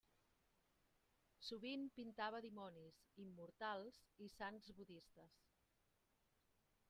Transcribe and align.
Sovint 1.49 1.83
pintava 1.97 2.39
dimonis, 2.45 2.97
Immortals 3.25 4.01
i 4.29 4.29
sants 4.39 4.73
budistes. 4.79 5.39